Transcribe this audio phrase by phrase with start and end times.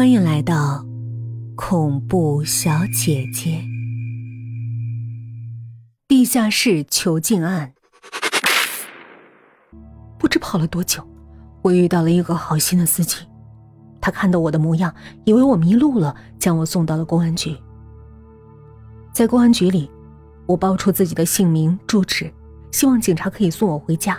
[0.00, 0.82] 欢迎来到
[1.54, 3.62] 恐怖小姐姐
[6.08, 7.74] 地下室囚禁案。
[10.18, 11.06] 不知跑了多久，
[11.60, 13.18] 我遇到了一个好心的司机。
[14.00, 14.90] 他看到我的模样，
[15.26, 17.54] 以为我迷路了，将我送到了公安局。
[19.12, 19.90] 在公安局里，
[20.46, 22.32] 我报出自己的姓名、住址，
[22.72, 24.18] 希望警察可以送我回家。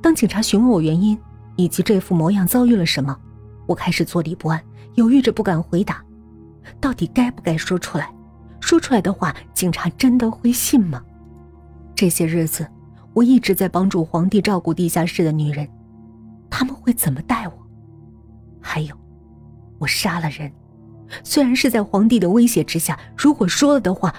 [0.00, 1.20] 当警察询问我原因
[1.56, 3.14] 以及这副模样遭遇了什么，
[3.66, 4.58] 我开始坐立不安，
[4.94, 6.02] 犹豫着不敢回答，
[6.80, 8.12] 到底该不该说出来？
[8.60, 11.02] 说出来的话，警察真的会信吗？
[11.94, 12.66] 这些日子，
[13.12, 15.68] 我一直在帮助皇帝照顾地下室的女人，
[16.48, 17.52] 他们会怎么待我？
[18.60, 18.96] 还有，
[19.78, 20.50] 我杀了人，
[21.22, 24.14] 虽然是在皇帝的威胁之下，如果说了的话，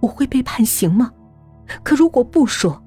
[0.00, 1.10] 我会被判刑吗？
[1.82, 2.80] 可如果不说，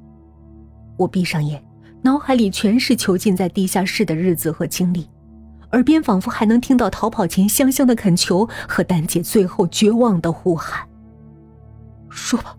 [0.98, 1.62] 我闭上眼，
[2.02, 5.10] 脑海里全是囚禁在地下室的日子和经历。
[5.72, 10.88] 耳边仿佛还能听到逃跑前香香的恳求和丹姐最后绝望的呼喊。
[12.10, 12.56] 说吧，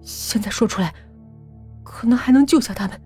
[0.00, 0.94] 现在说出来，
[1.82, 2.98] 可能还能救下他们。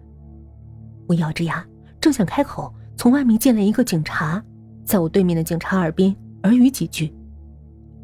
[1.09, 1.65] 我咬着牙，
[2.01, 4.43] 正想开口，从外面进来一个警察，
[4.85, 7.13] 在我对面的警察耳边耳语几句，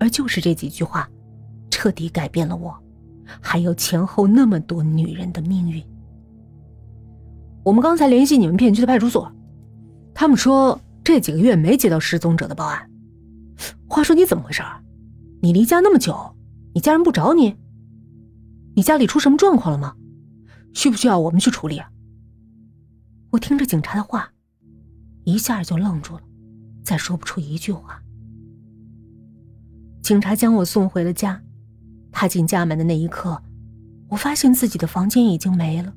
[0.01, 1.09] 而就是这几句话，
[1.71, 2.77] 彻底改变了我，
[3.41, 5.81] 还有前后那么多女人的命运。
[7.63, 9.31] 我们刚才联系你们片区的派出所，
[10.13, 10.81] 他们说。
[11.05, 12.91] 这几个月没接到失踪者的报案。
[13.89, 14.63] 话说你怎么回事？
[15.41, 16.37] 你离家那么久，
[16.75, 17.57] 你家人不找你？
[18.75, 19.95] 你家里出什么状况了吗？
[20.73, 21.83] 需不需要我们去处理？
[23.31, 24.33] 我听着警察的话，
[25.25, 26.23] 一下就愣住了，
[26.83, 28.03] 再说不出一句话。
[30.03, 31.43] 警察将我送回了家，
[32.11, 33.43] 踏进家门的那一刻，
[34.09, 35.93] 我发现自己的房间已经没了，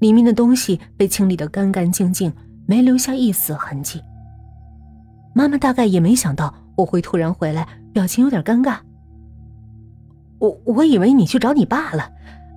[0.00, 2.32] 里面的东西被清理的干干净净。
[2.66, 4.02] 没留下一丝痕迹。
[5.34, 8.78] 妈妈大概也没想到我会突然回来，表情有点尴尬。
[10.38, 12.10] 我我以为你去找你爸了，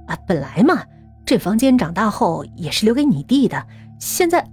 [0.07, 0.83] 啊，本来嘛，
[1.25, 3.65] 这房间长大后也是留给你弟的。
[3.99, 4.45] 现在，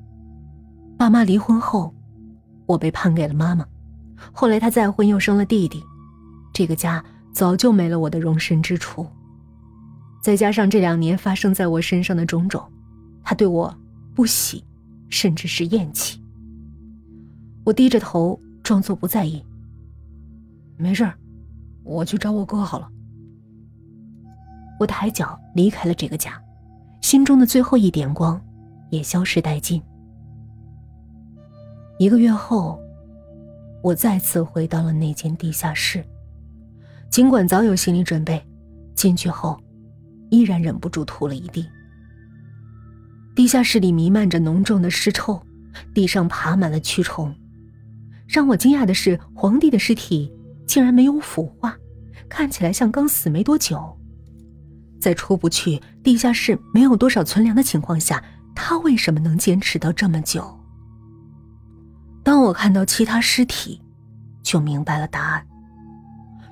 [0.97, 1.95] 爸妈离婚后，
[2.67, 3.65] 我被判给了妈妈。
[4.33, 5.83] 后来他再婚又生了弟弟，
[6.53, 9.07] 这个家早就没了我的容身之处。
[10.23, 12.63] 再加上这两年发生在我身上的种种，
[13.23, 13.73] 他对我
[14.15, 14.65] 不喜。
[15.09, 16.23] 甚至是厌弃。
[17.65, 19.45] 我低着头，装作不在意。
[20.77, 21.11] 没事
[21.83, 22.89] 我去找我哥好了。
[24.79, 26.41] 我抬脚离开了这个家，
[27.01, 28.41] 心中的最后一点光
[28.91, 29.83] 也消失殆尽。
[31.99, 32.79] 一个月后，
[33.83, 36.05] 我再次回到了那间地下室，
[37.09, 38.45] 尽管早有心理准备，
[38.95, 39.59] 进去后
[40.31, 41.67] 依然忍不住吐了一地。
[43.37, 45.43] 地下室里弥漫着浓重的尸臭，
[45.93, 47.35] 地上爬满了蛆虫。
[48.27, 50.33] 让我惊讶的是，皇帝的尸体
[50.67, 51.77] 竟然没有腐化，
[52.31, 53.95] 看起来像刚死没多久。
[54.99, 60.59] 在出不去地下室、没有多少存粮的情况下，他为什么能坚持到这么久？
[62.25, 63.83] 当我看到其他尸体，
[64.43, 65.47] 就明白了答案。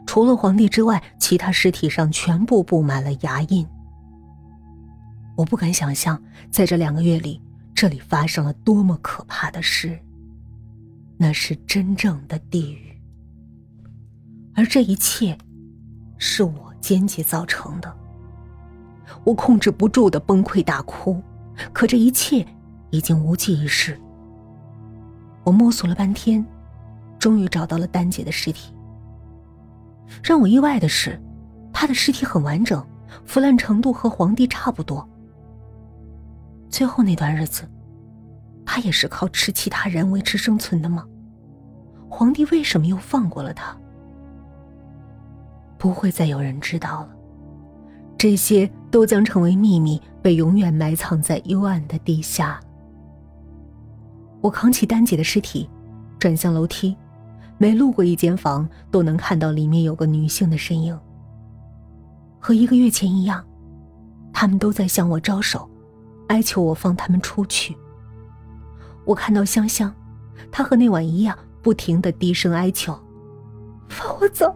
[0.07, 3.67] 除了皇帝之外，其他尸体上全部布满了牙印。
[5.37, 7.41] 我不敢想象，在这两个月里，
[7.75, 9.99] 这里发生了多么可怕的事。
[11.17, 13.01] 那是真正的地狱，
[14.55, 15.37] 而这一切，
[16.19, 17.97] 是我间接造成的。
[19.23, 21.23] 我控制不住的崩溃大哭，
[21.73, 22.45] 可这一切
[22.91, 23.99] 已经无济于事。
[25.45, 26.45] 我摸索了半天，
[27.19, 28.75] 终于找到了丹姐的尸体。
[30.23, 31.21] 让我意外的是，
[31.73, 32.85] 她的尸体很完整，
[33.25, 35.09] 腐烂程度和皇帝差不多。
[36.75, 37.63] 最后那段日子，
[38.67, 41.05] 他也是靠吃其他人维持生存的吗？
[42.09, 43.77] 皇帝为什么又放过了他？
[45.79, 47.11] 不会再有人知道了，
[48.19, 52.59] 这些都将成为秘密，被永远埋藏在幽暗的地下。
[54.41, 55.71] 我扛起丹姐的尸体，
[56.19, 56.97] 转向楼梯，
[57.57, 60.99] 每路过一间房，都能看到里面有个女性的身影。
[62.41, 63.45] 和一个月前一样，
[64.33, 65.71] 他们都在向我招手。
[66.29, 67.77] 哀求我放他们出去。
[69.05, 69.95] 我看到香香，
[70.51, 72.99] 她和那晚一样，不停的低声哀求
[73.89, 74.47] ：“放我走，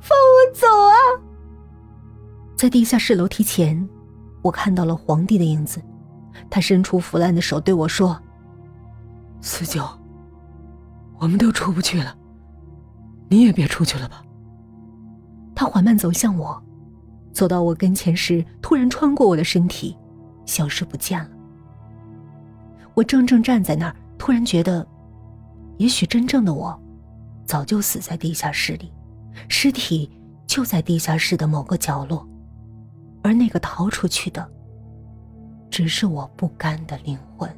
[0.00, 0.94] 放我走啊！”
[2.56, 3.88] 在地下室楼梯前，
[4.42, 5.82] 我看到了皇帝的影子，
[6.48, 8.18] 他伸出腐烂的手对我说
[9.42, 9.84] ：“四九，
[11.18, 12.16] 我们都出不去了，
[13.28, 14.22] 你也别出去了吧。”
[15.54, 16.62] 他缓慢走向我，
[17.32, 19.96] 走到我跟前时，突然穿过我的身体。
[20.46, 21.30] 消失不见了。
[22.94, 24.86] 我怔怔站在那儿，突然觉得，
[25.76, 26.80] 也许真正的我，
[27.44, 28.90] 早就死在地下室里，
[29.48, 30.10] 尸体
[30.46, 32.26] 就在地下室的某个角落，
[33.22, 34.50] 而那个逃出去的，
[35.68, 37.54] 只是我不甘的灵魂。